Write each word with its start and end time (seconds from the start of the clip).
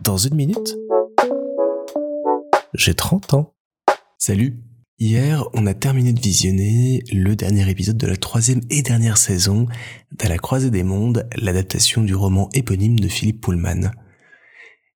Dans 0.00 0.16
une 0.16 0.34
minute, 0.34 0.76
j'ai 2.74 2.94
30 2.94 3.34
ans. 3.34 3.54
Salut 4.18 4.58
Hier, 4.98 5.44
on 5.54 5.66
a 5.66 5.74
terminé 5.74 6.12
de 6.12 6.20
visionner 6.20 7.02
le 7.12 7.36
dernier 7.36 7.68
épisode 7.70 7.96
de 7.96 8.06
la 8.06 8.16
troisième 8.16 8.60
et 8.70 8.82
dernière 8.82 9.16
saison 9.16 9.66
d'À 10.12 10.28
la 10.28 10.38
croisée 10.38 10.70
des 10.70 10.82
mondes, 10.82 11.28
l'adaptation 11.36 12.02
du 12.02 12.14
roman 12.14 12.48
éponyme 12.52 13.00
de 13.00 13.08
Philippe 13.08 13.42
Pullman. 13.42 13.90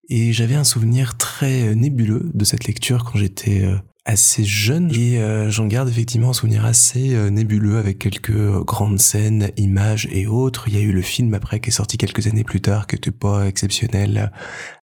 Et 0.08 0.32
j'avais 0.32 0.54
un 0.54 0.64
souvenir 0.64 1.16
très 1.16 1.74
nébuleux 1.74 2.30
de 2.34 2.44
cette 2.44 2.66
lecture 2.66 3.04
quand 3.04 3.18
j'étais 3.18 3.64
euh, 3.64 3.76
assez 4.04 4.44
jeune 4.44 4.90
et 4.94 5.18
euh, 5.18 5.50
j'en 5.50 5.66
garde 5.66 5.88
effectivement 5.88 6.30
un 6.30 6.34
souvenir 6.34 6.64
assez 6.66 7.14
euh, 7.14 7.30
nébuleux 7.30 7.78
avec 7.78 7.98
quelques 7.98 8.30
euh, 8.30 8.62
grandes 8.62 9.00
scènes, 9.00 9.50
images 9.56 10.06
et 10.12 10.26
autres. 10.26 10.68
Il 10.68 10.74
y 10.74 10.76
a 10.76 10.82
eu 10.82 10.92
le 10.92 11.00
film 11.00 11.32
après 11.32 11.58
qui 11.60 11.70
est 11.70 11.72
sorti 11.72 11.96
quelques 11.96 12.26
années 12.26 12.44
plus 12.44 12.60
tard 12.60 12.86
qui 12.86 12.96
était 12.96 13.10
pas 13.10 13.46
exceptionnel 13.46 14.30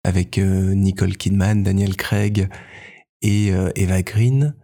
avec 0.03 0.37
Nicole 0.37 1.17
Kidman, 1.17 1.63
Daniel 1.63 1.95
Craig 1.95 2.49
et 3.21 3.51
Eva 3.75 4.01
Green. 4.01 4.55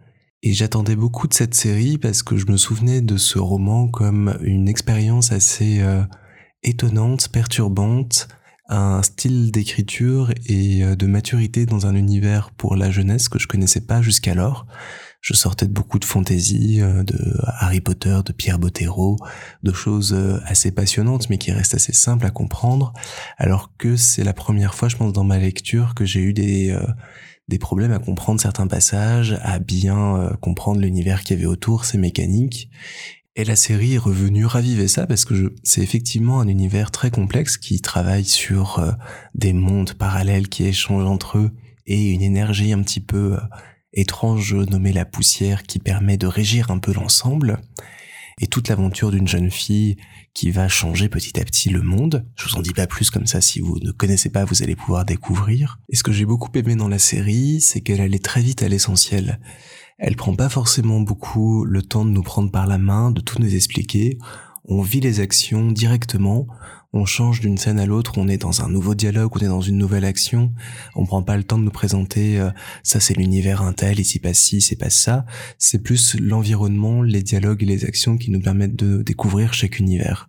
Et 0.42 0.52
j'attendais 0.52 0.96
beaucoup 0.96 1.28
de 1.28 1.34
cette 1.34 1.54
série 1.54 1.98
parce 1.98 2.22
que 2.22 2.36
je 2.36 2.46
me 2.46 2.56
souvenais 2.56 3.00
de 3.00 3.16
ce 3.16 3.38
roman 3.38 3.88
comme 3.88 4.36
une 4.42 4.68
expérience 4.68 5.30
assez 5.32 5.80
étonnante, 6.62 7.28
perturbante, 7.28 8.28
un 8.68 9.02
style 9.02 9.50
d'écriture 9.50 10.30
et 10.46 10.84
euh, 10.84 10.94
de 10.94 11.06
maturité 11.06 11.66
dans 11.66 11.86
un 11.86 11.94
univers 11.94 12.50
pour 12.50 12.76
la 12.76 12.90
jeunesse 12.90 13.28
que 13.28 13.38
je 13.38 13.48
connaissais 13.48 13.80
pas 13.80 14.02
jusqu'alors. 14.02 14.66
Je 15.20 15.34
sortais 15.34 15.66
de 15.66 15.72
beaucoup 15.72 15.98
de 15.98 16.04
fantaisie, 16.04 16.80
euh, 16.80 17.02
de 17.02 17.18
Harry 17.60 17.80
Potter, 17.80 18.18
de 18.24 18.32
Pierre 18.32 18.58
Bottero, 18.58 19.16
de 19.62 19.72
choses 19.72 20.12
euh, 20.12 20.38
assez 20.44 20.70
passionnantes 20.70 21.30
mais 21.30 21.38
qui 21.38 21.50
restent 21.50 21.74
assez 21.74 21.94
simples 21.94 22.26
à 22.26 22.30
comprendre, 22.30 22.92
alors 23.38 23.72
que 23.78 23.96
c'est 23.96 24.24
la 24.24 24.34
première 24.34 24.74
fois, 24.74 24.88
je 24.88 24.96
pense, 24.96 25.12
dans 25.12 25.24
ma 25.24 25.38
lecture 25.38 25.94
que 25.94 26.04
j'ai 26.04 26.20
eu 26.20 26.32
des 26.32 26.76
des 27.48 27.58
problèmes 27.58 27.92
à 27.92 27.98
comprendre 27.98 28.38
certains 28.42 28.66
passages, 28.66 29.38
à 29.40 29.58
bien 29.58 30.36
comprendre 30.42 30.82
l'univers 30.82 31.22
qu'il 31.22 31.34
y 31.34 31.40
avait 31.40 31.48
autour, 31.48 31.86
ses 31.86 31.96
mécaniques, 31.96 32.68
et 33.38 33.44
la 33.44 33.54
série 33.54 33.94
est 33.94 33.98
revenue 33.98 34.46
raviver 34.46 34.88
ça 34.88 35.06
parce 35.06 35.24
que 35.24 35.54
c'est 35.62 35.80
effectivement 35.80 36.40
un 36.40 36.48
univers 36.48 36.90
très 36.90 37.12
complexe 37.12 37.56
qui 37.56 37.80
travaille 37.80 38.24
sur 38.24 38.80
euh, 38.80 38.90
des 39.36 39.52
mondes 39.52 39.94
parallèles 39.94 40.48
qui 40.48 40.64
échangent 40.64 41.06
entre 41.06 41.38
eux 41.38 41.52
et 41.86 42.10
une 42.10 42.20
énergie 42.20 42.72
un 42.72 42.82
petit 42.82 42.98
peu 43.00 43.34
euh, 43.34 43.40
étrange 43.92 44.54
nommée 44.54 44.92
la 44.92 45.04
poussière 45.04 45.62
qui 45.62 45.78
permet 45.78 46.16
de 46.16 46.26
régir 46.26 46.72
un 46.72 46.80
peu 46.80 46.92
l'ensemble. 46.92 47.60
Et 48.40 48.46
toute 48.46 48.68
l'aventure 48.68 49.10
d'une 49.10 49.26
jeune 49.26 49.50
fille 49.50 49.96
qui 50.34 50.50
va 50.50 50.68
changer 50.68 51.08
petit 51.08 51.40
à 51.40 51.44
petit 51.44 51.70
le 51.70 51.82
monde. 51.82 52.24
Je 52.36 52.48
vous 52.48 52.56
en 52.56 52.62
dis 52.62 52.72
pas 52.72 52.86
plus 52.86 53.10
comme 53.10 53.26
ça, 53.26 53.40
si 53.40 53.60
vous 53.60 53.78
ne 53.82 53.90
connaissez 53.90 54.30
pas, 54.30 54.44
vous 54.44 54.62
allez 54.62 54.76
pouvoir 54.76 55.04
découvrir. 55.04 55.80
Et 55.88 55.96
ce 55.96 56.02
que 56.02 56.12
j'ai 56.12 56.24
beaucoup 56.24 56.50
aimé 56.54 56.76
dans 56.76 56.88
la 56.88 57.00
série, 57.00 57.60
c'est 57.60 57.80
qu'elle 57.80 58.00
allait 58.00 58.18
très 58.18 58.40
vite 58.40 58.62
à 58.62 58.68
l'essentiel. 58.68 59.40
Elle 59.98 60.14
prend 60.14 60.34
pas 60.34 60.48
forcément 60.48 61.00
beaucoup 61.00 61.64
le 61.64 61.82
temps 61.82 62.04
de 62.04 62.10
nous 62.10 62.22
prendre 62.22 62.52
par 62.52 62.68
la 62.68 62.78
main, 62.78 63.10
de 63.10 63.20
tout 63.20 63.40
nous 63.40 63.54
expliquer. 63.54 64.18
On 64.70 64.82
vit 64.82 65.00
les 65.00 65.20
actions 65.20 65.72
directement, 65.72 66.46
on 66.92 67.06
change 67.06 67.40
d'une 67.40 67.56
scène 67.56 67.78
à 67.78 67.86
l'autre, 67.86 68.18
on 68.18 68.28
est 68.28 68.36
dans 68.36 68.62
un 68.62 68.68
nouveau 68.68 68.94
dialogue, 68.94 69.32
on 69.34 69.40
est 69.40 69.48
dans 69.48 69.62
une 69.62 69.78
nouvelle 69.78 70.04
action, 70.04 70.52
on 70.94 71.06
prend 71.06 71.22
pas 71.22 71.38
le 71.38 71.44
temps 71.44 71.58
de 71.58 71.64
nous 71.64 71.70
présenter 71.70 72.38
euh, 72.38 72.50
ça 72.82 73.00
c'est 73.00 73.14
l'univers 73.14 73.62
intel, 73.62 73.98
ici 73.98 74.18
passe 74.18 74.38
ci, 74.38 74.60
c'est 74.60 74.76
pas 74.76 74.90
ça, 74.90 75.24
c'est 75.58 75.82
plus 75.82 76.16
l'environnement, 76.20 77.02
les 77.02 77.22
dialogues 77.22 77.62
et 77.62 77.66
les 77.66 77.86
actions 77.86 78.18
qui 78.18 78.30
nous 78.30 78.40
permettent 78.40 78.76
de 78.76 79.02
découvrir 79.02 79.54
chaque 79.54 79.78
univers. 79.78 80.28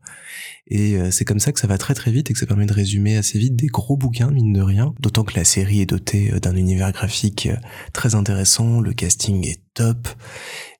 Et 0.67 0.95
euh, 0.95 1.11
c'est 1.11 1.25
comme 1.25 1.39
ça 1.39 1.51
que 1.51 1.59
ça 1.59 1.67
va 1.67 1.77
très 1.77 1.93
très 1.93 2.11
vite 2.11 2.29
et 2.29 2.33
que 2.33 2.39
ça 2.39 2.45
permet 2.45 2.65
de 2.65 2.73
résumer 2.73 3.17
assez 3.17 3.39
vite 3.39 3.55
des 3.55 3.67
gros 3.67 3.97
bouquins, 3.97 4.31
mine 4.31 4.53
de 4.53 4.61
rien. 4.61 4.93
D'autant 4.99 5.23
que 5.23 5.35
la 5.35 5.43
série 5.43 5.81
est 5.81 5.87
dotée 5.87 6.31
euh, 6.31 6.39
d'un 6.39 6.55
univers 6.55 6.91
graphique 6.91 7.49
très 7.91 8.15
intéressant, 8.15 8.79
le 8.79 8.93
casting 8.93 9.45
est 9.45 9.61
top 9.73 10.07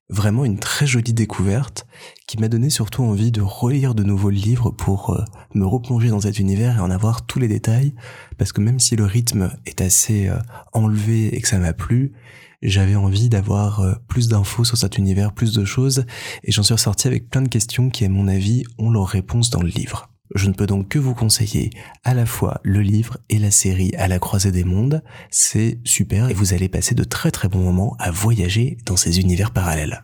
vraiment 0.10 0.44
une 0.44 0.58
très 0.58 0.88
jolie 0.88 1.14
découverte 1.14 1.86
qui 2.28 2.38
m'a 2.40 2.48
donné 2.48 2.70
surtout 2.70 3.04
envie 3.04 3.32
de 3.32 3.42
relire 3.42 3.94
de 3.94 4.04
nouveaux 4.04 4.32
livres 4.32 4.72
pour 4.72 5.12
euh, 5.12 5.24
me 5.54 5.66
replonger 5.66 6.10
dans 6.10 6.22
cet 6.22 6.40
univers 6.40 6.78
et 6.78 6.82
en 6.82 6.90
avoir 6.90 7.26
tous 7.26 7.40
les 7.40 7.48
détails 7.48 7.94
parce 8.38 8.52
que 8.52 8.62
même 8.62 8.80
si 8.80 8.96
le 8.96 9.06
rythme 9.06 9.52
est 9.66 9.82
assez 9.82 10.28
euh, 10.28 10.38
enlevé 10.74 11.36
et 11.36 11.42
que 11.42 11.48
ça 11.48 11.60
m'a 11.60 11.74
plu, 11.74 12.14
j'avais 12.62 12.96
envie 12.96 13.30
d'avoir 13.30 13.82
euh, 13.82 13.94
plus 14.08 14.28
d'infos 14.28 14.64
sur 14.64 14.78
cet 14.78 14.98
univers, 14.98 15.32
plus 15.32 15.54
de 15.54 15.64
choses 15.64 16.06
et 16.44 16.52
j'en 16.52 16.64
suis 16.64 16.74
ressorti 16.74 17.08
avec 17.08 17.30
plein 17.30 17.44
de 17.44 17.50
questions 17.50 17.90
qui 17.90 18.04
à 18.04 18.10
mon 18.10 18.28
avis 18.28 18.64
ont 18.80 18.90
leur 18.90 19.08
réponse 19.08 19.52
dans 19.52 19.62
le 19.62 19.70
livre. 19.70 20.10
Je 20.36 20.48
ne 20.48 20.54
peux 20.54 20.68
donc 20.68 20.90
que 20.90 21.00
vous 21.00 21.16
conseiller 21.16 21.72
à 22.04 22.14
la 22.14 22.26
fois 22.26 22.62
le 22.64 22.82
livre 22.82 23.18
et 23.30 23.40
la 23.40 23.50
série 23.50 23.96
à 23.98 24.08
la 24.08 24.20
croisée 24.20 24.52
des 24.52 24.64
mondes. 24.64 25.04
C'est 25.32 25.80
super 25.84 26.30
et 26.30 26.34
vous 26.34 26.54
allez 26.54 26.70
passer 26.70 26.94
de 26.94 27.04
très 27.04 27.32
très 27.32 27.48
bons 27.48 27.64
moments 27.64 27.96
à 28.00 28.12
voyager 28.12 28.78
dans 28.86 28.96
ces 28.96 29.20
univers 29.20 29.52
parallèles. 29.52 30.04